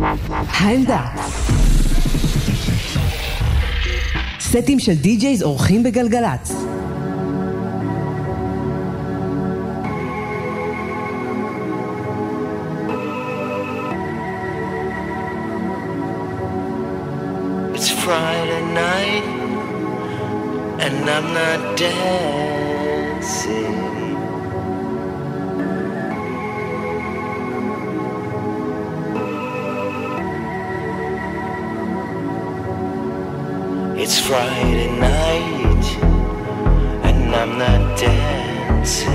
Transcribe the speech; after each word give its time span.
העמדה. 0.00 1.00
סטים 4.40 4.78
של 4.78 4.94
די-ג'ייז 4.94 5.42
אורחים 5.42 5.82
בגלגלצ. 5.82 6.52
Friday 18.06 18.64
night 18.72 19.26
and 20.84 21.10
I'm 21.10 21.26
not 21.34 21.60
dancing. 21.76 23.16
It's 33.98 34.20
Friday 34.20 34.90
night 35.00 35.86
and 37.02 37.34
I'm 37.34 37.58
not 37.58 37.98
dancing. 37.98 39.10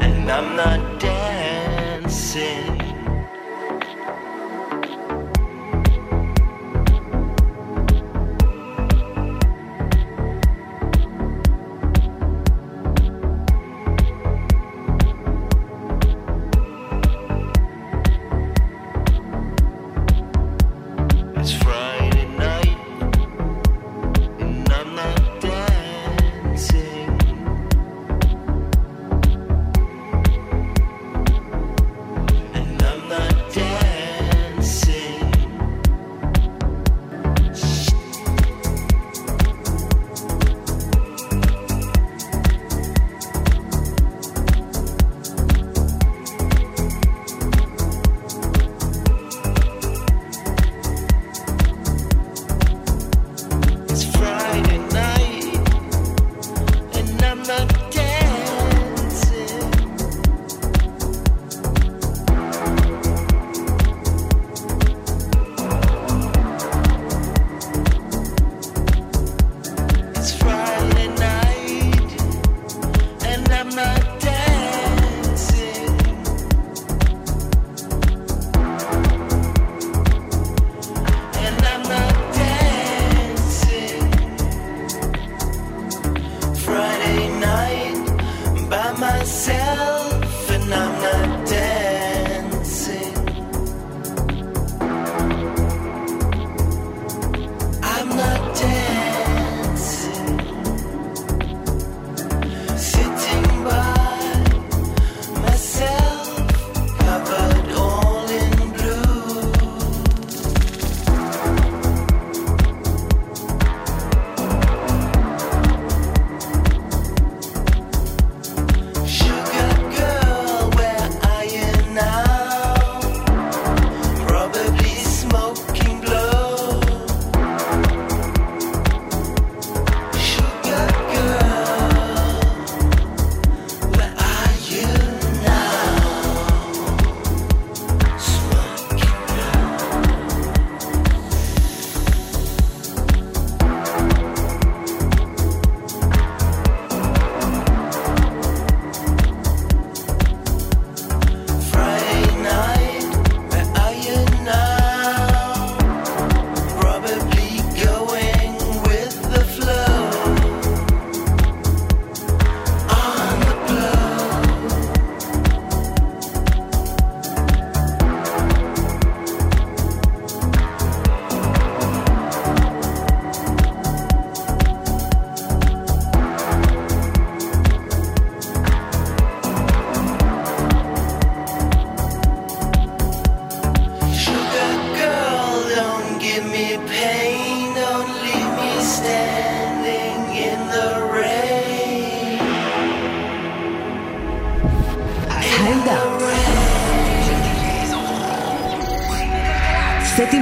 And 0.00 0.30
I'm 0.30 0.56
not 0.56 0.79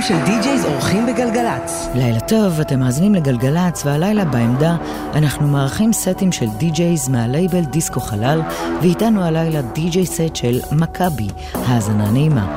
סטים 0.00 0.18
של 0.18 0.24
די-ג'ייז 0.24 0.64
אורחים 0.64 1.06
בגלגלצ. 1.06 1.88
לילה 1.94 2.20
טוב, 2.20 2.60
אתם 2.60 2.80
מאזינים 2.80 3.14
לגלגלצ, 3.14 3.86
והלילה 3.86 4.24
בעמדה 4.24 4.76
אנחנו 5.14 5.48
מארחים 5.48 5.92
סטים 5.92 6.32
של 6.32 6.46
די-ג'ייז 6.58 7.08
מהלייבל 7.08 7.64
דיסקו 7.64 8.00
חלל, 8.00 8.42
ואיתנו 8.82 9.22
הלילה 9.22 9.62
די-ג'יי 9.62 10.06
סט 10.06 10.36
של 10.36 10.60
מכבי. 10.72 11.28
האזנה 11.54 12.10
נעימה. 12.10 12.56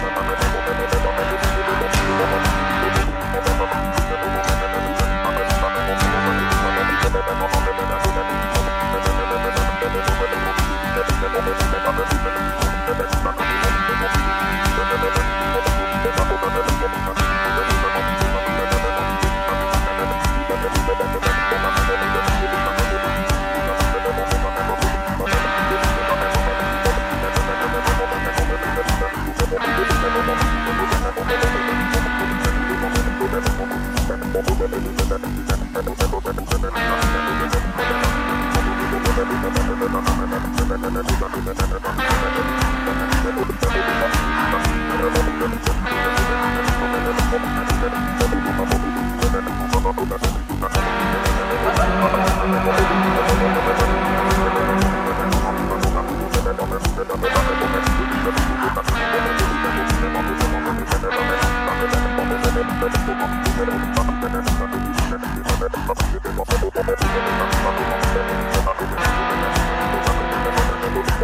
I'm 40.93 41.03
gonna 41.03 41.19
go 41.19 41.29
to 41.29 41.41
the 41.41 41.61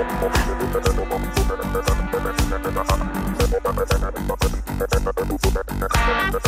Thank 0.09 0.35
you. 6.45 6.47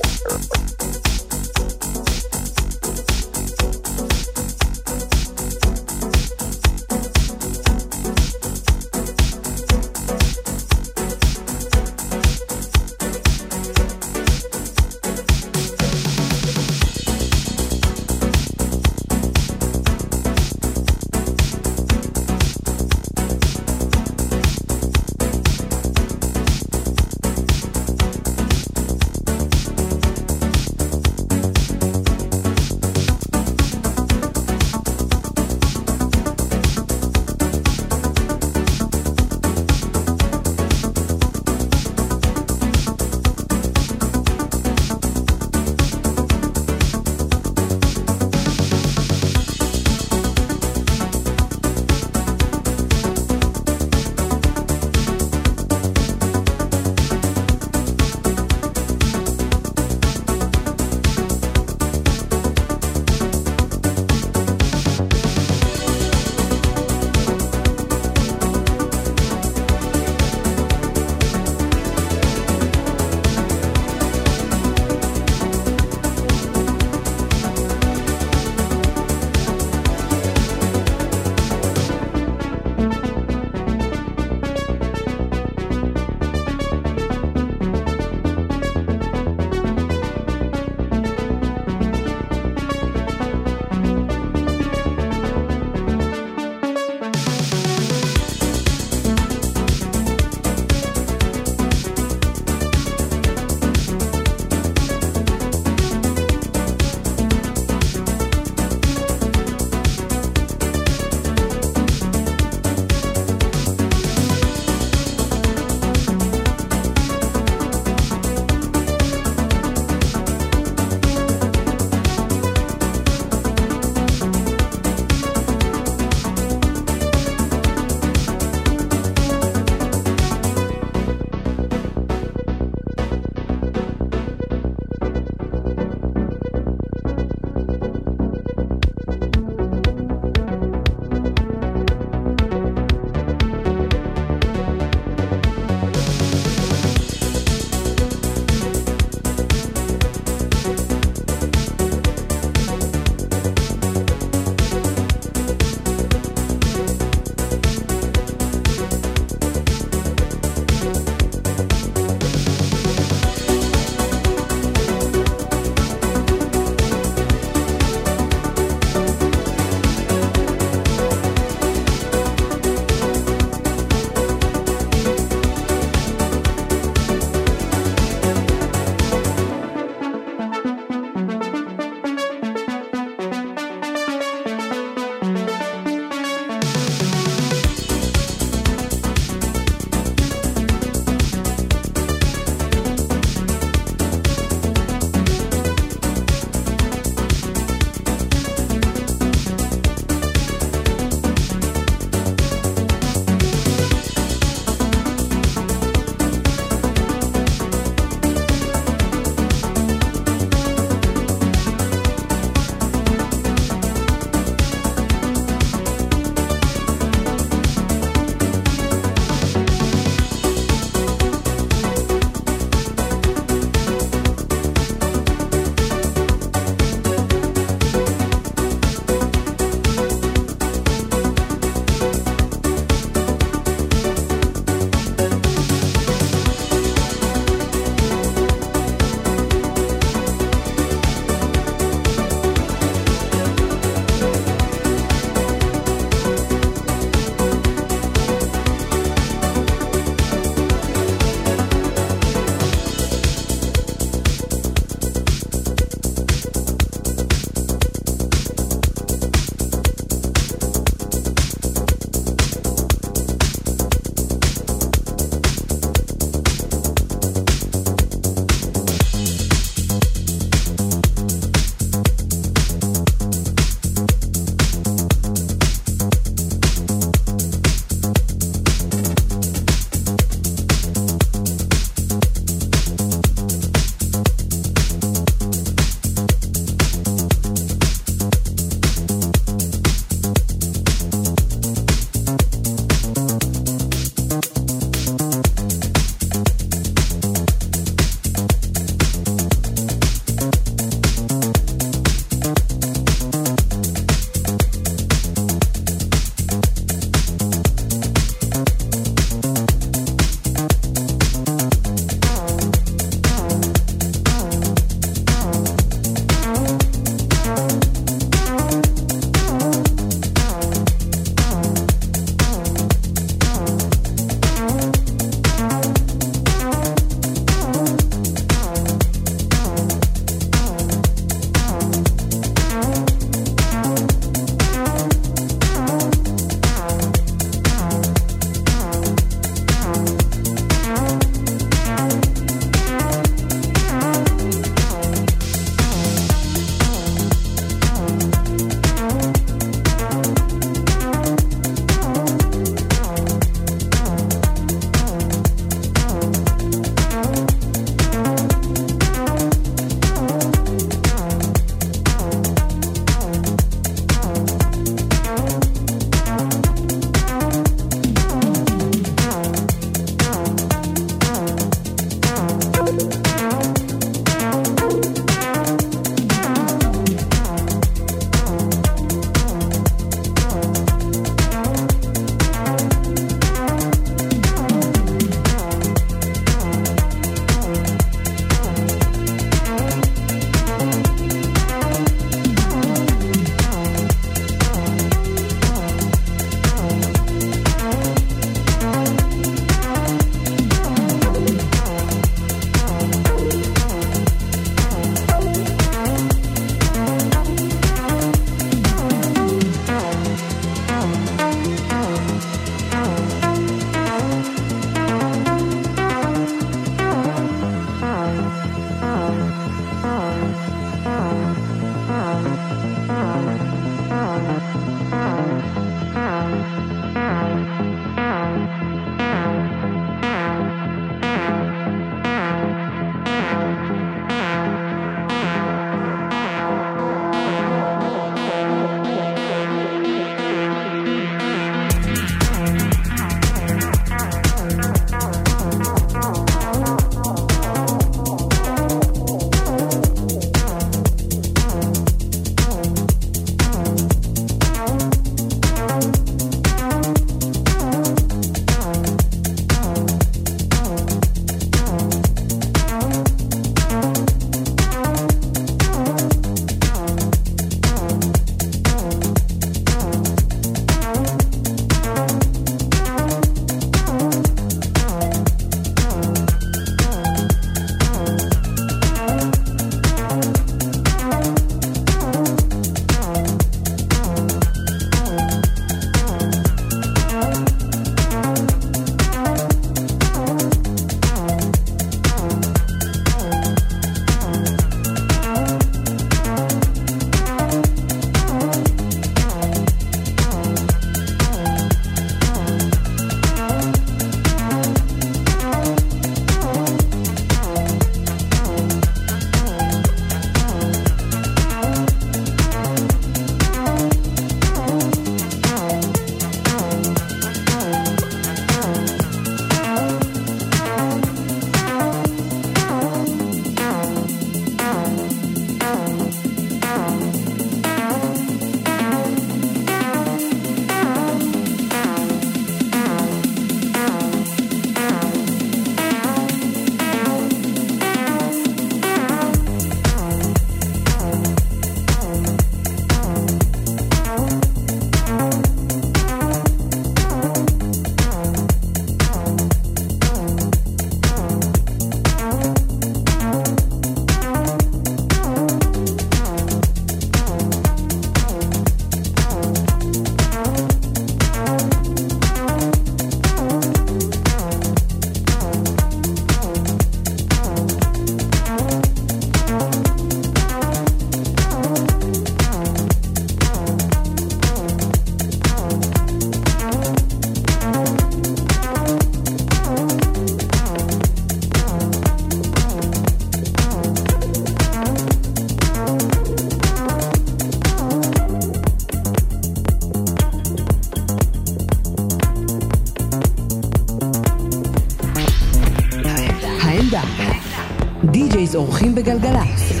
די-ג'ייז 598.70 598.76
אורחים 598.76 599.14
בגלגלצ. 599.14 600.00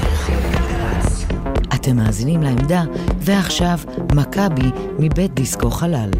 אתם 1.74 1.96
מאזינים 1.96 2.42
לעמדה, 2.42 2.82
ועכשיו 3.18 3.78
מכבי 4.14 4.70
מבית 4.98 5.34
דיסקו 5.34 5.70
חלל. 5.70 6.10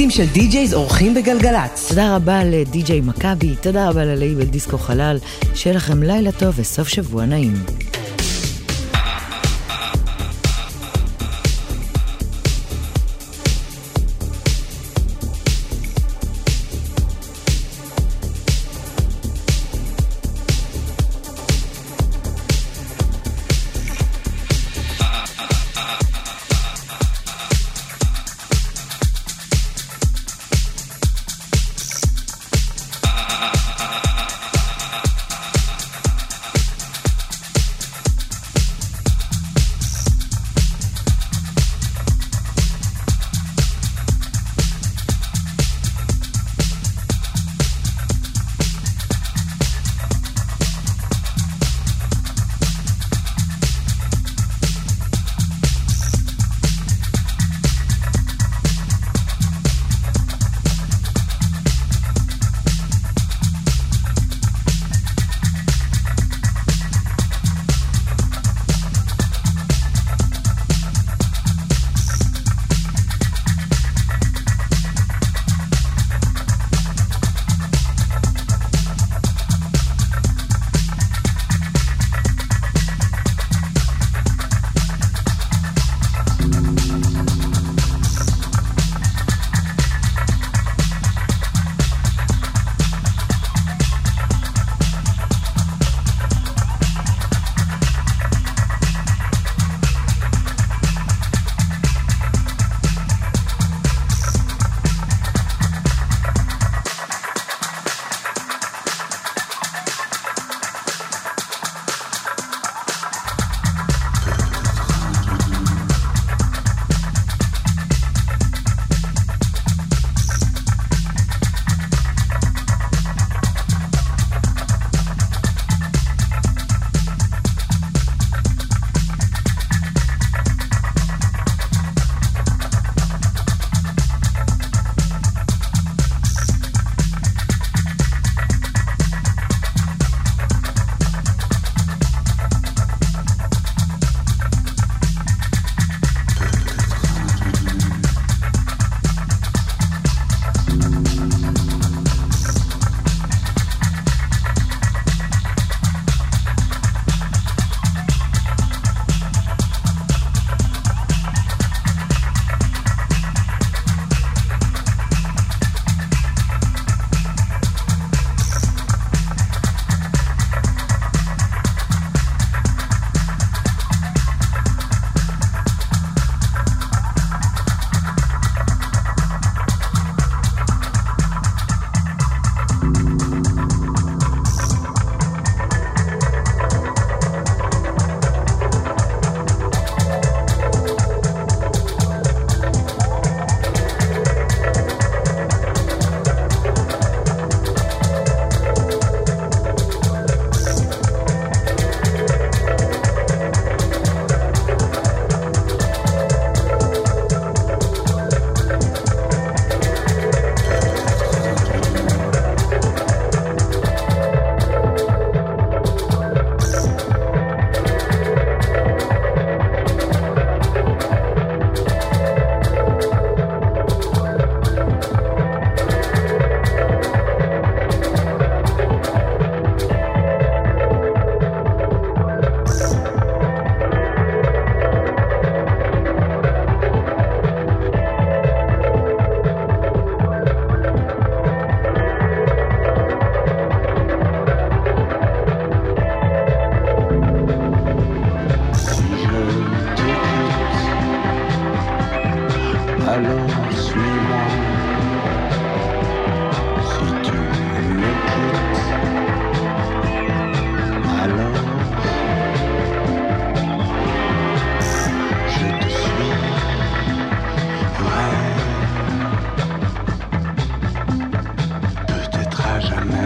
סטים 0.00 0.10
של 0.10 0.32
די-ג'ייז 0.32 0.74
אורחים 0.74 1.14
בגלגלצ. 1.14 1.88
תודה 1.88 2.16
רבה 2.16 2.44
לדי-ג'יי 2.44 3.00
מכבי, 3.00 3.54
תודה 3.62 3.88
רבה 3.88 4.04
ללייבל 4.04 4.44
דיסקו 4.44 4.78
חלל, 4.78 5.18
שיהיה 5.54 5.76
לכם 5.76 6.02
לילה 6.02 6.32
טוב 6.32 6.54
וסוף 6.56 6.88
שבוע 6.88 7.24
נעים. 7.24 7.79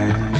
Jamais. 0.07 0.34